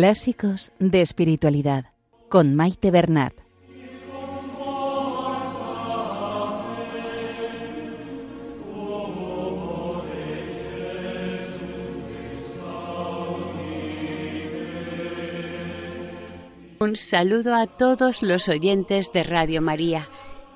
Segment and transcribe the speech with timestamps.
[0.00, 1.86] Clásicos de Espiritualidad
[2.28, 3.32] con Maite Bernat.
[16.78, 20.08] Un saludo a todos los oyentes de Radio María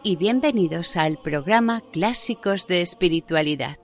[0.04, 3.76] y bienvenidos al programa Clásicos de Espiritualidad.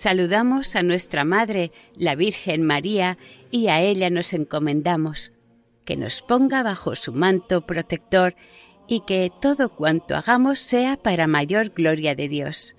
[0.00, 3.18] Saludamos a nuestra Madre, la Virgen María,
[3.50, 5.34] y a ella nos encomendamos,
[5.84, 8.34] que nos ponga bajo su manto protector
[8.88, 12.76] y que todo cuanto hagamos sea para mayor gloria de Dios,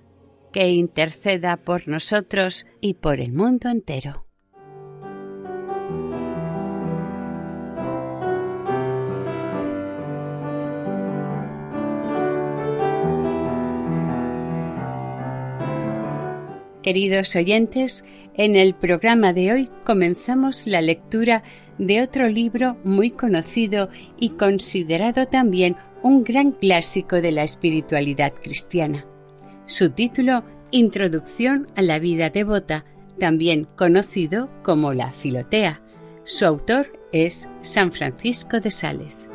[0.52, 4.26] que interceda por nosotros y por el mundo entero.
[16.82, 21.44] Queridos oyentes, en el programa de hoy comenzamos la lectura
[21.78, 23.88] de otro libro muy conocido
[24.18, 29.06] y considerado también un gran clásico de la espiritualidad cristiana.
[29.66, 32.84] Su título, Introducción a la vida devota,
[33.20, 35.82] también conocido como la Filotea.
[36.24, 39.30] Su autor es San Francisco de Sales.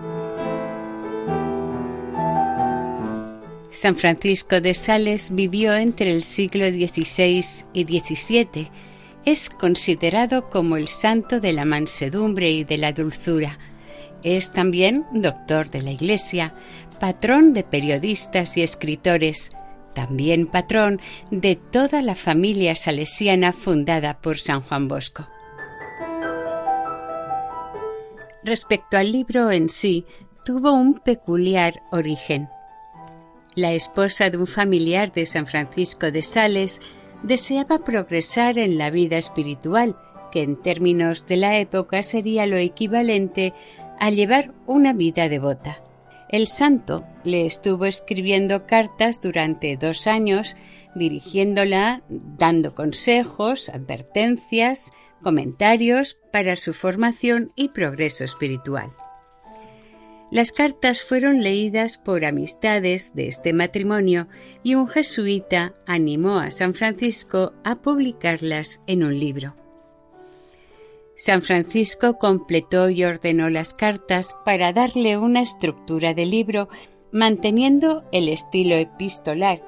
[3.78, 8.72] San Francisco de Sales vivió entre el siglo XVI y XVII.
[9.24, 13.60] Es considerado como el santo de la mansedumbre y de la dulzura.
[14.24, 16.56] Es también doctor de la Iglesia,
[17.00, 19.52] patrón de periodistas y escritores,
[19.94, 25.28] también patrón de toda la familia salesiana fundada por San Juan Bosco.
[28.44, 30.04] Respecto al libro en sí,
[30.44, 32.50] tuvo un peculiar origen
[33.58, 36.80] la esposa de un familiar de San Francisco de Sales,
[37.24, 39.98] deseaba progresar en la vida espiritual,
[40.32, 43.54] que en términos de la época sería lo equivalente
[44.00, 45.82] a llevar una vida devota.
[46.30, 50.56] El santo le estuvo escribiendo cartas durante dos años,
[50.94, 54.92] dirigiéndola, dando consejos, advertencias,
[55.24, 58.92] comentarios para su formación y progreso espiritual.
[60.30, 64.28] Las cartas fueron leídas por amistades de este matrimonio
[64.62, 69.56] y un jesuita animó a San Francisco a publicarlas en un libro.
[71.16, 76.68] San Francisco completó y ordenó las cartas para darle una estructura de libro
[77.14, 79.64] manteniendo el estilo epistolar,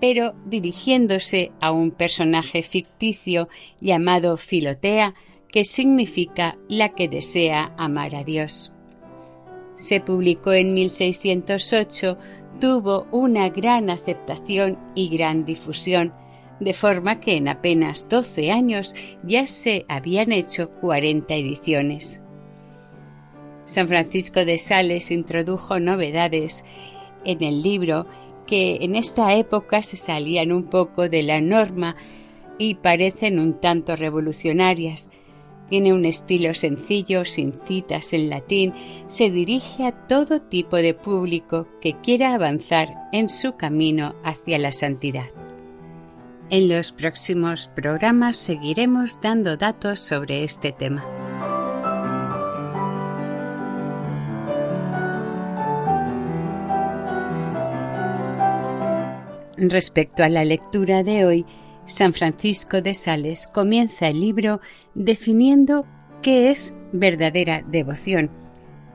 [0.00, 3.48] pero dirigiéndose a un personaje ficticio
[3.80, 5.14] llamado Filotea,
[5.48, 8.72] que significa la que desea amar a Dios
[9.76, 12.18] se publicó en 1608,
[12.60, 16.12] tuvo una gran aceptación y gran difusión,
[16.58, 22.22] de forma que en apenas 12 años ya se habían hecho 40 ediciones.
[23.66, 26.64] San Francisco de Sales introdujo novedades
[27.24, 28.06] en el libro
[28.46, 31.96] que en esta época se salían un poco de la norma
[32.58, 35.10] y parecen un tanto revolucionarias,
[35.68, 38.74] tiene un estilo sencillo, sin citas en latín,
[39.06, 44.72] se dirige a todo tipo de público que quiera avanzar en su camino hacia la
[44.72, 45.26] santidad.
[46.48, 51.04] En los próximos programas seguiremos dando datos sobre este tema.
[59.58, 61.46] Respecto a la lectura de hoy,
[61.86, 64.60] San Francisco de Sales comienza el libro
[64.94, 65.86] definiendo
[66.20, 68.30] qué es verdadera devoción,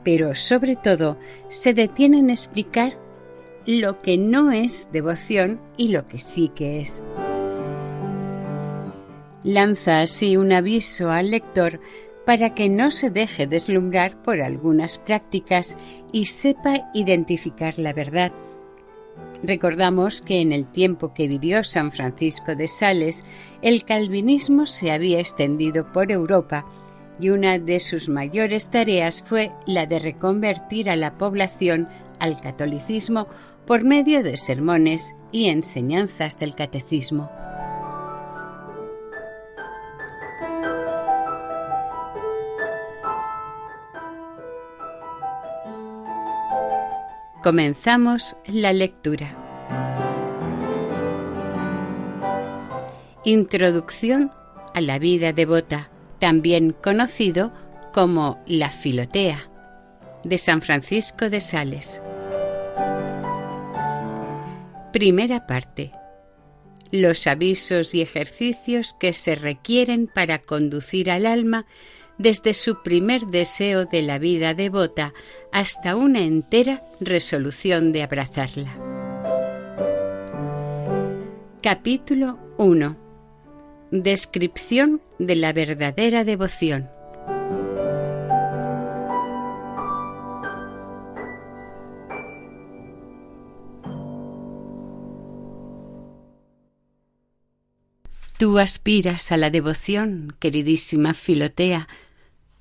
[0.03, 1.17] pero sobre todo
[1.49, 2.97] se detiene en explicar
[3.65, 7.03] lo que no es devoción y lo que sí que es.
[9.43, 11.79] Lanza así un aviso al lector
[12.25, 15.77] para que no se deje deslumbrar por algunas prácticas
[16.11, 18.31] y sepa identificar la verdad
[19.43, 23.25] Recordamos que en el tiempo que vivió San Francisco de Sales,
[23.61, 26.65] el calvinismo se había extendido por Europa
[27.19, 31.87] y una de sus mayores tareas fue la de reconvertir a la población
[32.19, 33.27] al catolicismo
[33.65, 37.29] por medio de sermones y enseñanzas del catecismo.
[47.43, 49.35] Comenzamos la lectura.
[53.23, 54.29] Introducción
[54.75, 55.89] a la vida devota,
[56.19, 57.51] también conocido
[57.93, 59.39] como la Filotea,
[60.23, 61.99] de San Francisco de Sales.
[64.93, 65.91] Primera parte.
[66.91, 71.65] los avisos y ejercicios que se requieren para conducir al alma
[72.17, 75.13] desde su primer deseo de la vida devota
[75.51, 78.71] hasta una entera resolución de abrazarla.
[81.61, 82.97] Capítulo 1
[83.91, 86.89] Descripción de la verdadera devoción.
[98.41, 101.87] Tú aspiras a la devoción, queridísima Filotea,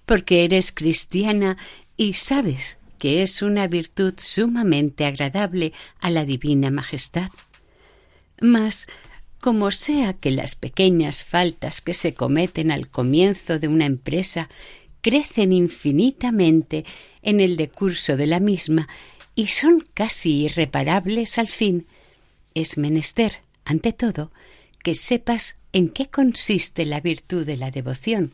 [0.05, 1.56] porque eres cristiana
[1.97, 7.31] y sabes que es una virtud sumamente agradable a la Divina Majestad.
[8.43, 8.88] Mas,
[9.41, 14.50] como sea que las pequeñas faltas que se cometen al comienzo de una empresa
[15.00, 16.85] crecen infinitamente
[17.23, 18.87] en el decurso de la misma
[19.35, 21.87] y son casi irreparables al fin,
[22.53, 24.31] es menester, ante todo,
[24.82, 28.32] que sepas en qué consiste la virtud de la devoción,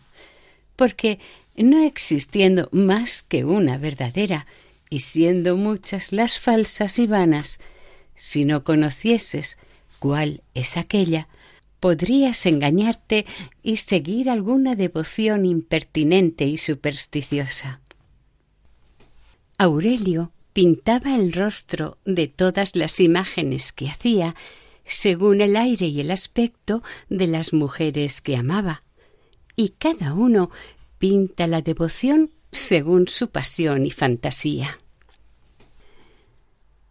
[0.75, 1.19] porque
[1.57, 4.47] no existiendo más que una verdadera,
[4.89, 7.61] y siendo muchas las falsas y vanas,
[8.15, 9.59] si no conocieses
[9.99, 11.29] cuál es aquella,
[11.81, 13.27] podrías engañarte
[13.63, 17.81] y seguir alguna devoción impertinente y supersticiosa.
[19.59, 24.35] Aurelio pintaba el rostro de todas las imágenes que hacía
[24.87, 28.83] según el aire y el aspecto de las mujeres que amaba,
[29.57, 30.51] y cada uno
[30.99, 34.79] pinta la devoción según su pasión y fantasía.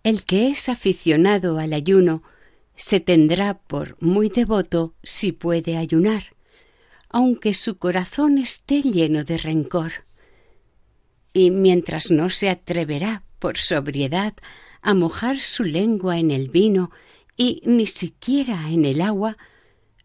[0.04, 2.22] El que es aficionado al ayuno
[2.76, 6.36] se tendrá por muy devoto si puede ayunar,
[7.10, 9.92] aunque su corazón esté lleno de rencor.
[11.34, 14.34] Y mientras no se atreverá por sobriedad
[14.82, 16.92] a mojar su lengua en el vino
[17.38, 19.38] y ni siquiera en el agua,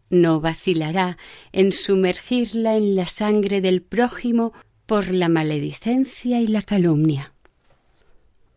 [0.09, 1.17] no vacilará
[1.51, 4.53] en sumergirla en la sangre del prójimo
[4.85, 7.33] por la maledicencia y la calumnia.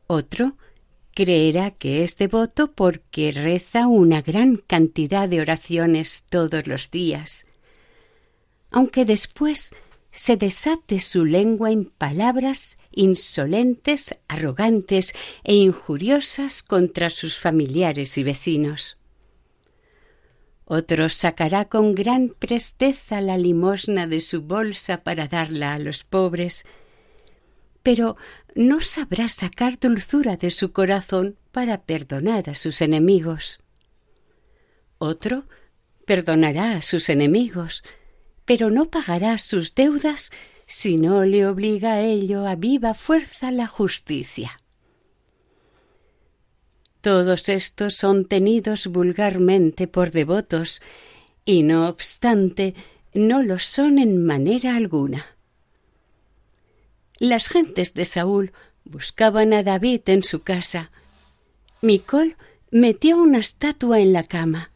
[0.07, 0.57] Otro
[1.15, 7.47] creerá que es devoto porque reza una gran cantidad de oraciones todos los días,
[8.73, 9.73] aunque después
[10.15, 15.13] se desate su lengua en palabras insolentes, arrogantes
[15.43, 18.97] e injuriosas contra sus familiares y vecinos.
[20.67, 26.65] Otro sacará con gran presteza la limosna de su bolsa para darla a los pobres,
[27.83, 28.17] pero
[28.55, 33.59] no sabrá sacar dulzura de su corazón para perdonar a sus enemigos.
[34.99, 35.45] Otro
[36.07, 37.83] perdonará a sus enemigos,
[38.45, 40.31] pero no pagará sus deudas
[40.67, 44.61] si no le obliga a ello a viva fuerza la justicia.
[47.01, 50.81] Todos estos son tenidos vulgarmente por devotos,
[51.45, 52.75] y no obstante
[53.13, 55.37] no lo son en manera alguna.
[57.19, 58.53] Las gentes de Saúl
[58.85, 60.91] buscaban a David en su casa.
[61.83, 62.37] Micol
[62.71, 64.71] metió una estatua en la cama,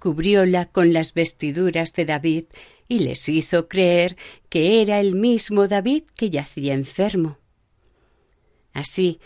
[0.00, 2.44] cubrióla con las vestiduras de David
[2.90, 4.16] y les hizo creer
[4.48, 7.38] que era el mismo David que yacía enfermo.
[8.72, 9.20] Así,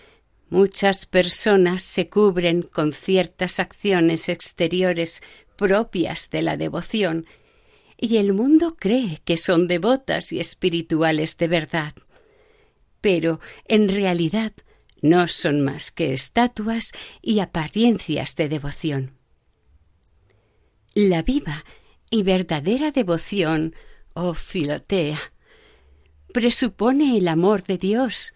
[0.50, 5.22] muchas personas se cubren con ciertas acciones exteriores
[5.56, 7.26] propias de la devoción,
[7.96, 11.94] y el mundo cree que son devotas y espirituales de verdad.
[13.00, 14.52] Pero, en realidad,
[15.00, 16.92] no son más que estatuas
[17.22, 19.16] y apariencias de devoción.
[20.94, 21.64] La viva
[22.14, 23.74] y verdadera devoción,
[24.12, 25.18] oh Filotea,
[26.32, 28.34] presupone el amor de Dios,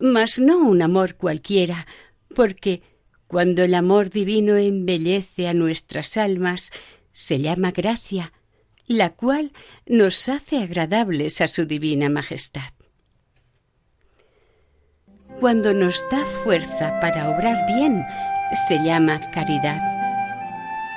[0.00, 1.86] mas no un amor cualquiera,
[2.34, 2.82] porque
[3.28, 6.72] cuando el amor divino embellece a nuestras almas,
[7.12, 8.32] se llama gracia,
[8.88, 9.52] la cual
[9.86, 12.72] nos hace agradables a su divina majestad.
[15.38, 18.04] Cuando nos da fuerza para obrar bien,
[18.66, 19.80] se llama caridad.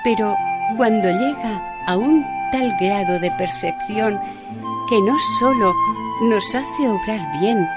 [0.03, 0.35] Pero
[0.77, 4.19] cuando llega a un tal grado de perfección
[4.89, 5.73] que no sólo
[6.23, 7.67] nos hace obrar bien,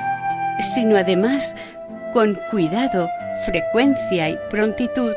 [0.75, 1.56] sino además
[2.12, 3.08] con cuidado,
[3.46, 5.14] frecuencia y prontitud,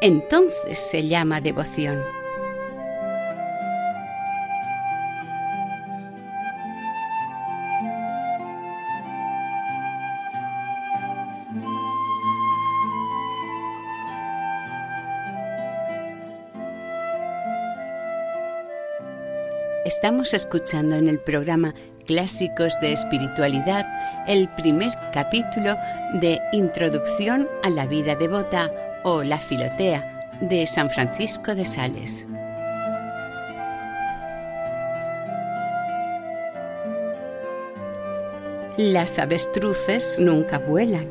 [0.00, 2.13] entonces se llama devoción.
[19.84, 21.74] Estamos escuchando en el programa
[22.06, 23.84] Clásicos de Espiritualidad
[24.26, 25.76] el primer capítulo
[26.22, 28.72] de Introducción a la vida devota
[29.04, 32.26] o la Filotea, de San Francisco de Sales.
[38.78, 41.06] Las avestruces nunca vuelan.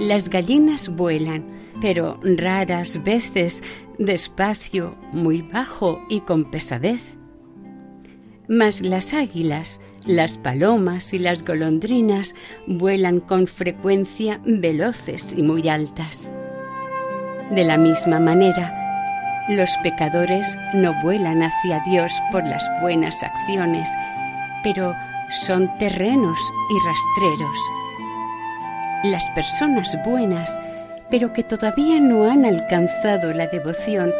[0.00, 1.44] Las gallinas vuelan,
[1.80, 3.62] pero raras veces
[3.98, 7.17] despacio, muy bajo y con pesadez.
[8.48, 12.34] Mas las águilas, las palomas y las golondrinas
[12.66, 16.32] vuelan con frecuencia veloces y muy altas.
[17.50, 18.74] De la misma manera,
[19.50, 23.90] los pecadores no vuelan hacia Dios por las buenas acciones,
[24.62, 24.94] pero
[25.30, 26.38] son terrenos
[26.70, 27.58] y rastreros.
[29.04, 30.58] Las personas buenas,
[31.10, 34.12] pero que todavía no han alcanzado la devoción,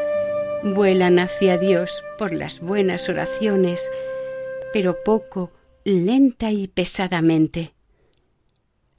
[0.63, 3.91] vuelan hacia Dios por las buenas oraciones,
[4.73, 5.53] pero poco,
[5.85, 7.75] lenta y pesadamente.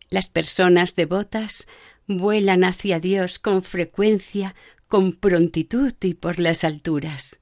[0.09, 1.67] Las personas devotas
[2.07, 4.55] vuelan hacia Dios con frecuencia,
[4.87, 7.41] con prontitud y por las alturas.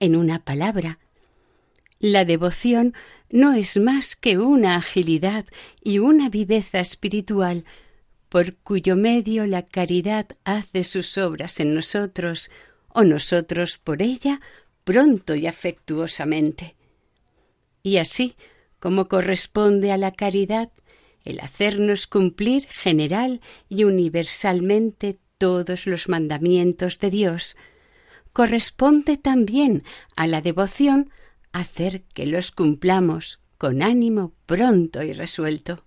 [0.00, 0.98] En una palabra,
[2.00, 2.94] la devoción
[3.30, 5.46] no es más que una agilidad
[5.82, 7.64] y una viveza espiritual
[8.28, 12.50] por cuyo medio la caridad hace sus obras en nosotros
[12.88, 14.40] o nosotros por ella
[14.84, 16.77] pronto y afectuosamente.
[17.88, 18.36] Y así,
[18.80, 20.70] como corresponde a la caridad,
[21.24, 23.40] el hacernos cumplir general
[23.70, 27.56] y universalmente todos los mandamientos de Dios,
[28.34, 29.84] corresponde también
[30.16, 31.10] a la devoción
[31.52, 35.82] hacer que los cumplamos con ánimo pronto y resuelto.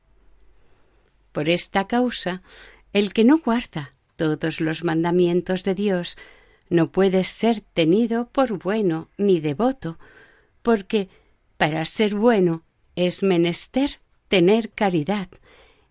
[1.32, 2.42] Por esta causa,
[2.94, 6.18] el que no guarda todos los mandamientos de Dios
[6.68, 10.00] no puede ser tenido por bueno ni devoto,
[10.64, 11.08] porque
[11.62, 12.64] para ser bueno
[12.96, 14.00] es menester
[14.30, 15.30] tener caridad,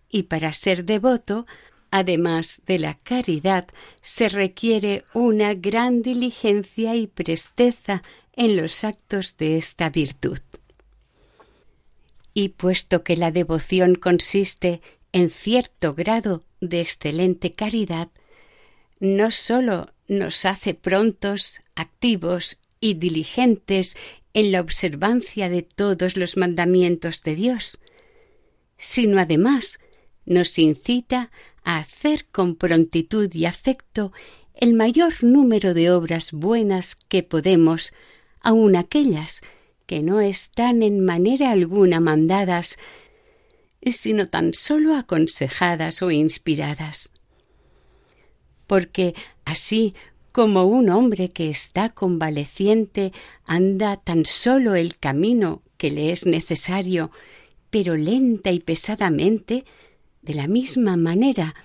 [0.09, 1.47] y para ser devoto,
[1.91, 3.69] además de la caridad,
[4.01, 10.41] se requiere una gran diligencia y presteza en los actos de esta virtud.
[12.33, 14.81] Y puesto que la devoción consiste
[15.13, 18.09] en cierto grado de excelente caridad,
[18.99, 23.95] no sólo nos hace prontos, activos y diligentes
[24.33, 27.79] en la observancia de todos los mandamientos de Dios,
[28.77, 29.79] sino además
[30.25, 31.31] nos incita
[31.63, 34.11] a hacer con prontitud y afecto
[34.53, 37.93] el mayor número de obras buenas que podemos
[38.41, 39.41] aun aquellas
[39.85, 42.79] que no están en manera alguna mandadas,
[43.85, 47.11] sino tan solo aconsejadas o inspiradas.
[48.67, 49.95] Porque así
[50.31, 53.11] como un hombre que está convaleciente
[53.45, 57.11] anda tan solo el camino que le es necesario,
[57.69, 59.65] pero lenta y pesadamente,
[60.21, 61.55] de la misma manera,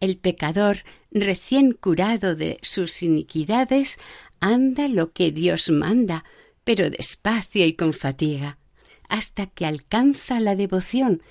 [0.00, 0.78] el pecador
[1.10, 3.98] recién curado de sus iniquidades
[4.40, 6.24] anda lo que Dios manda,
[6.64, 8.58] pero despacio y con fatiga,
[9.08, 11.22] hasta que alcanza la devoción,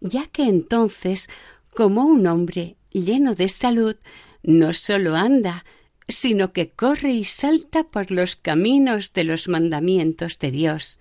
[0.00, 1.28] ya que entonces,
[1.74, 3.96] como un hombre lleno de salud,
[4.42, 5.64] no sólo anda,
[6.08, 11.00] sino que corre y salta por los caminos de los mandamientos de Dios,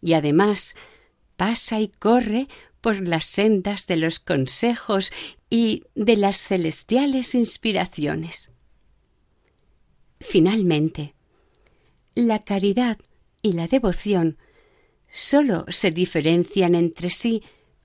[0.00, 0.76] y además
[1.36, 2.48] pasa y corre
[2.80, 5.12] por las sendas de los consejos
[5.50, 8.52] y de las celestiales inspiraciones.
[10.20, 11.14] Finalmente,
[12.14, 12.98] la caridad
[13.42, 14.36] y la devoción
[15.10, 17.42] sólo se diferencian entre sí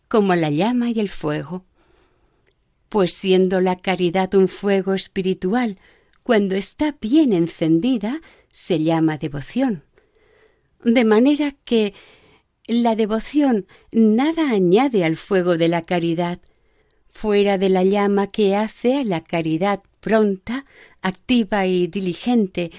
[0.08, 1.66] como la llama y el fuego,
[2.90, 5.80] pues siendo la caridad un fuego espiritual,
[6.24, 9.84] cuando está bien encendida, se llama devoción.
[10.84, 11.94] De manera que
[12.66, 16.40] la devoción nada añade al fuego de la caridad,
[17.12, 20.66] fuera de la llama que hace a la caridad pronta,
[21.02, 22.72] activa y diligente,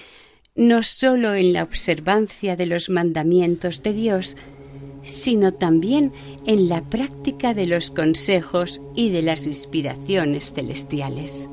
[0.55, 4.37] no sólo en la observancia de los mandamientos de Dios,
[5.03, 6.11] sino también
[6.45, 11.49] en la práctica de los consejos y de las inspiraciones celestiales.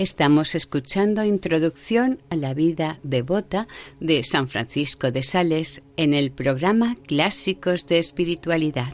[0.00, 3.68] Estamos escuchando Introducción a la vida devota
[4.00, 8.90] de San Francisco de Sales en el programa Clásicos de Espiritualidad.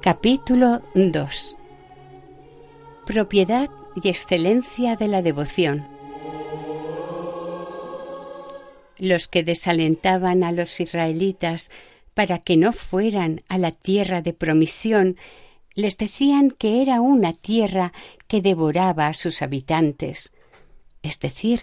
[0.00, 1.56] Capítulo 2
[3.04, 3.68] Propiedad
[4.00, 5.88] y excelencia de la devoción.
[8.96, 11.72] Los que desalentaban a los israelitas
[12.14, 15.16] para que no fueran a la tierra de promisión
[15.78, 17.92] les decían que era una tierra
[18.26, 20.32] que devoraba a sus habitantes,
[21.04, 21.60] es decir,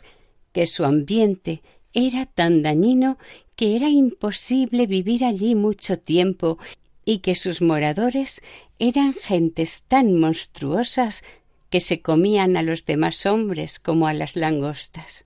[0.53, 1.61] que su ambiente
[1.93, 3.17] era tan dañino
[3.57, 6.57] que era imposible vivir allí mucho tiempo
[7.03, 8.41] y que sus moradores
[8.79, 11.25] eran gentes tan monstruosas
[11.69, 15.25] que se comían a los demás hombres como a las langostas.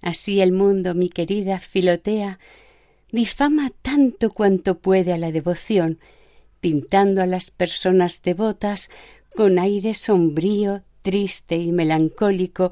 [0.00, 2.38] Así el mundo, mi querida Filotea,
[3.10, 5.98] difama tanto cuanto puede a la devoción,
[6.62, 8.88] pintando a las personas devotas
[9.34, 12.70] con aire sombrío, triste y melancólico,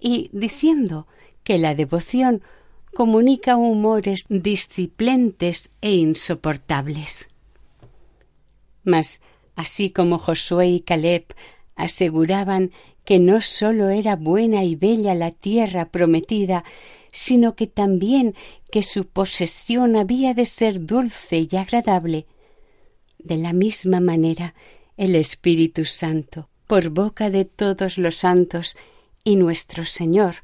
[0.00, 1.06] y diciendo
[1.44, 2.42] que la devoción
[2.94, 7.28] comunica humores disciplentes e insoportables.
[8.82, 9.22] Mas,
[9.54, 11.26] así como Josué y Caleb
[11.76, 12.70] aseguraban
[13.04, 16.64] que no sólo era buena y bella la tierra prometida,
[17.12, 18.34] sino que también
[18.72, 22.26] que su posesión había de ser dulce y agradable,
[23.18, 24.54] de la misma manera,
[24.96, 28.76] el Espíritu Santo, por boca de todos los santos,
[29.24, 30.36] y nuestro Señor,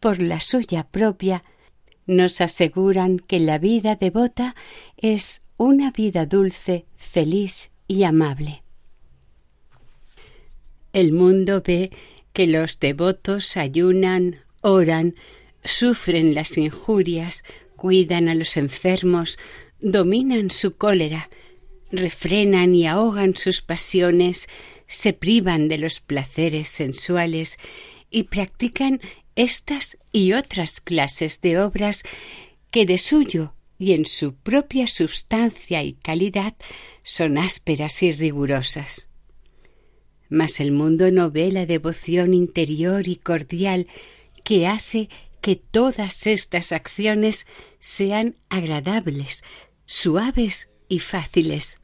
[0.00, 1.42] por la suya propia,
[2.06, 4.54] nos aseguran que la vida devota
[4.96, 8.62] es una vida dulce, feliz y amable.
[10.92, 11.90] El mundo ve
[12.32, 15.16] que los devotos ayunan, oran,
[15.64, 17.44] sufren las injurias,
[17.76, 19.38] cuidan a los enfermos,
[19.80, 21.28] dominan su cólera,
[21.90, 24.48] refrenan y ahogan sus pasiones,
[24.86, 27.58] se privan de los placeres sensuales
[28.10, 29.00] y practican
[29.36, 32.02] estas y otras clases de obras
[32.70, 36.54] que de suyo y en su propia substancia y calidad
[37.02, 39.08] son ásperas y rigurosas.
[40.28, 43.86] Mas el mundo no ve la devoción interior y cordial
[44.44, 45.08] que hace
[45.40, 47.46] que todas estas acciones
[47.78, 49.44] sean agradables,
[49.86, 51.80] suaves y fáciles.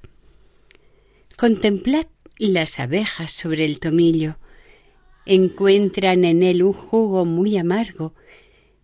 [1.36, 2.06] Contemplad
[2.38, 4.36] las abejas sobre el tomillo.
[5.26, 8.14] Encuentran en él un jugo muy amargo,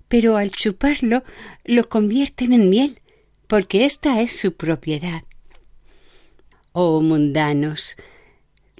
[0.08, 1.22] pero al chuparlo
[1.64, 3.00] lo convierten en miel,
[3.46, 5.22] porque esta es su propiedad.
[6.72, 7.96] Oh mundanos,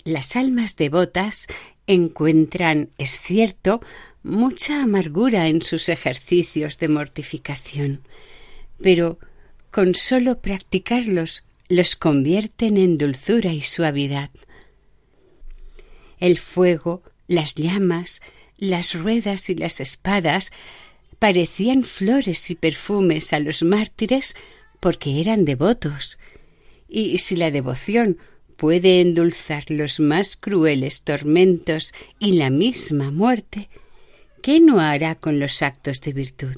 [0.04, 1.46] las almas devotas
[1.86, 3.80] encuentran, es cierto,
[4.22, 8.02] mucha amargura en sus ejercicios de mortificación,
[8.80, 9.18] pero
[9.70, 14.30] con sólo practicarlos los convierten en dulzura y suavidad.
[16.18, 18.20] El fuego, las llamas,
[18.58, 20.50] las ruedas y las espadas
[21.18, 24.34] parecían flores y perfumes a los mártires
[24.80, 26.18] porque eran devotos.
[26.88, 28.18] Y si la devoción
[28.56, 33.68] puede endulzar los más crueles tormentos y la misma muerte,
[34.42, 36.56] ¿qué no hará con los actos de virtud?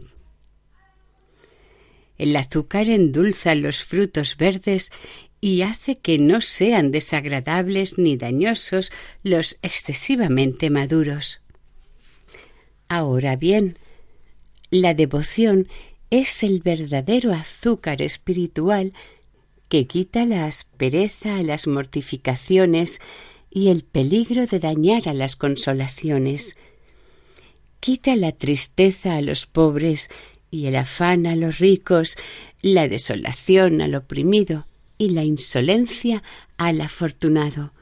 [2.19, 4.91] El azúcar endulza los frutos verdes
[5.41, 11.41] y hace que no sean desagradables ni dañosos los excesivamente maduros.
[12.89, 13.77] Ahora bien,
[14.71, 15.69] la devoción
[16.11, 18.93] es el verdadero azúcar espiritual
[19.69, 23.01] que quita la aspereza a las mortificaciones
[23.51, 26.57] y el peligro de dañar a las consolaciones.
[27.81, 30.11] Quita la tristeza a los pobres
[30.53, 32.19] y el afán a los ricos,
[32.61, 34.67] la desolación al oprimido
[34.99, 36.23] y la insolencia
[36.59, 37.73] al afortunado,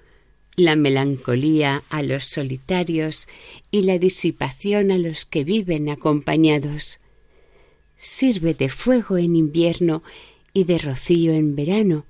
[0.55, 3.27] la melancolía a los solitarios
[3.73, 7.01] y la disipación a los que viven acompañados.
[7.99, 10.05] Sirve de fuego en invierno
[10.53, 12.07] y de rocío en verano.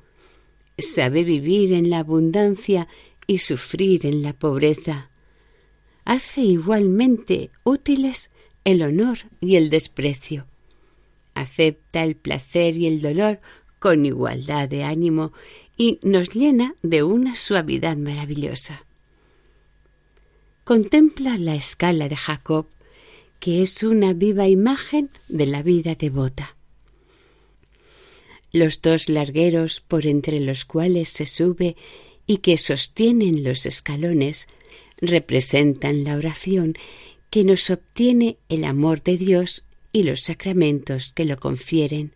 [0.76, 2.86] Sabe vivir en la abundancia
[3.26, 5.08] y sufrir en la pobreza.
[6.04, 8.28] Hace igualmente útiles
[8.64, 10.49] el honor y el desprecio
[11.40, 13.40] acepta el placer y el dolor
[13.78, 15.32] con igualdad de ánimo
[15.76, 18.84] y nos llena de una suavidad maravillosa.
[20.64, 22.66] Contempla la escala de Jacob,
[23.40, 26.56] que es una viva imagen de la vida devota.
[28.52, 31.76] Los dos largueros por entre los cuales se sube
[32.26, 34.46] y que sostienen los escalones
[35.00, 36.74] representan la oración
[37.30, 42.14] que nos obtiene el amor de Dios y los sacramentos que lo confieren.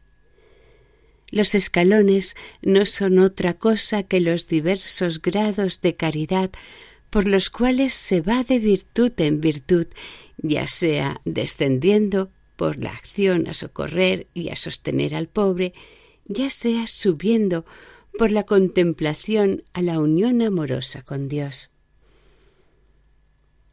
[1.30, 6.50] Los escalones no son otra cosa que los diversos grados de caridad
[7.10, 9.86] por los cuales se va de virtud en virtud,
[10.36, 15.74] ya sea descendiendo por la acción a socorrer y a sostener al pobre,
[16.26, 17.64] ya sea subiendo
[18.18, 21.70] por la contemplación a la unión amorosa con Dios.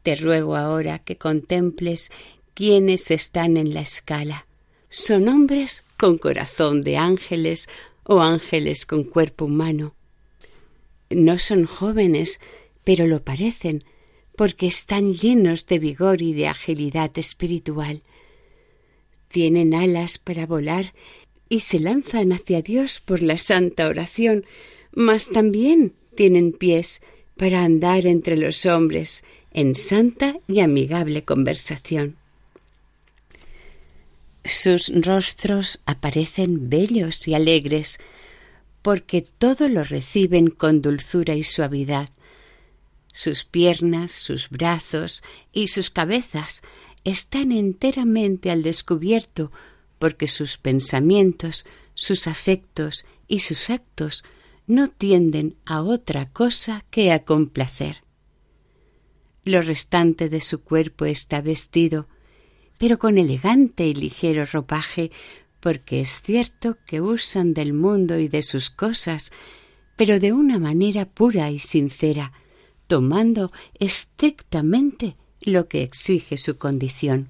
[0.02, 2.10] Te ruego ahora que contemples
[2.54, 4.46] quiénes están en la escala.
[4.88, 7.68] Son hombres con corazón de ángeles
[8.04, 9.94] o ángeles con cuerpo humano.
[11.10, 12.40] No son jóvenes,
[12.84, 13.84] pero lo parecen,
[14.36, 18.02] porque están llenos de vigor y de agilidad espiritual.
[19.28, 20.92] Tienen alas para volar
[21.48, 24.44] y se lanzan hacia Dios por la santa oración,
[24.92, 27.02] mas también tienen pies
[27.36, 32.16] para andar entre los hombres en santa y amigable conversación.
[34.44, 37.98] Sus rostros aparecen bellos y alegres,
[38.82, 42.10] porque todo lo reciben con dulzura y suavidad.
[43.12, 46.62] Sus piernas, sus brazos y sus cabezas
[47.04, 49.52] están enteramente al descubierto,
[49.98, 54.24] porque sus pensamientos, sus afectos y sus actos
[54.66, 58.02] no tienden a otra cosa que a complacer.
[59.44, 62.08] Lo restante de su cuerpo está vestido,
[62.82, 65.12] pero con elegante y ligero ropaje,
[65.60, 69.30] porque es cierto que usan del mundo y de sus cosas,
[69.94, 72.32] pero de una manera pura y sincera,
[72.88, 77.28] tomando estrictamente lo que exige su condición.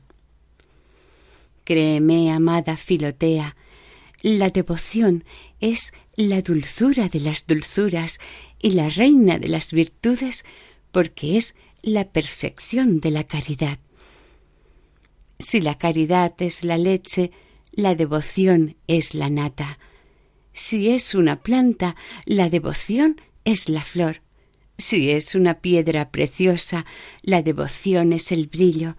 [1.65, 3.55] Créeme, amada Filotea,
[4.23, 5.23] la devoción
[5.61, 8.21] es la dulzura de las dulzuras
[8.59, 10.47] y la reina de las virtudes
[10.93, 13.79] porque es la perfección de la caridad.
[15.42, 17.33] Si la caridad es la leche,
[17.72, 19.81] la devoción es la nata.
[20.52, 24.22] Si es una planta, la devoción es la flor.
[24.78, 26.87] Si es una piedra preciosa,
[27.22, 28.96] la devoción es el brillo.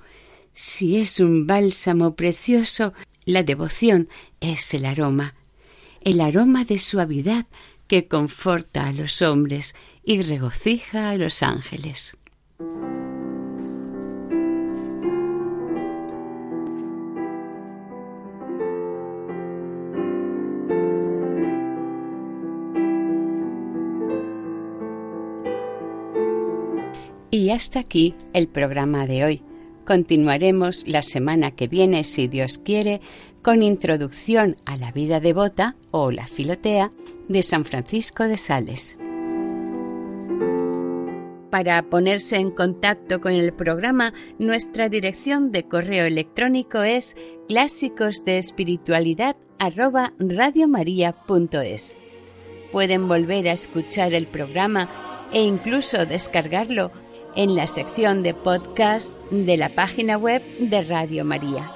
[0.51, 4.09] Si es un bálsamo precioso, la devoción
[4.41, 5.35] es el aroma,
[6.01, 7.47] el aroma de suavidad
[7.87, 12.17] que conforta a los hombres y regocija a los ángeles.
[27.33, 29.41] Y hasta aquí el programa de hoy.
[29.87, 33.01] Continuaremos la semana que viene, si Dios quiere,
[33.41, 36.91] con introducción a la vida devota o la filotea
[37.29, 38.99] de San Francisco de Sales.
[41.49, 47.17] Para ponerse en contacto con el programa, nuestra dirección de correo electrónico es
[47.47, 49.37] clásicos de espiritualidad
[52.71, 54.89] Pueden volver a escuchar el programa
[55.33, 56.91] e incluso descargarlo
[57.35, 61.71] en la sección de podcast de la página web de Radio María.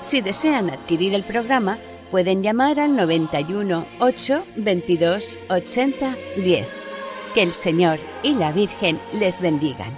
[0.00, 1.78] Si desean adquirir el programa,
[2.10, 6.68] pueden llamar al 91 8 22 80 10.
[7.34, 9.96] Que el Señor y la Virgen les bendigan.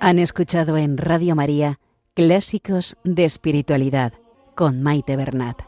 [0.00, 1.80] Han escuchado en Radio María
[2.14, 4.12] Clásicos de Espiritualidad
[4.58, 5.67] con Maite Bernat.